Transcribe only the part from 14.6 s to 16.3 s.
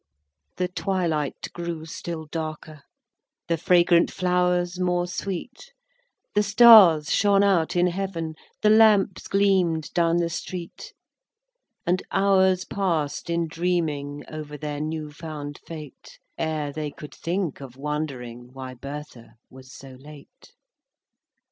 new found fate,